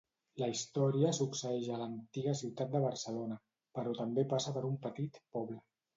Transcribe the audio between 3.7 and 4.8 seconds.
però també passa per